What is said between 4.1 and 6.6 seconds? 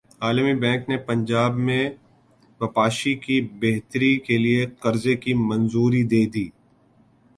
کیلئے قرضے کی منظوری دے دی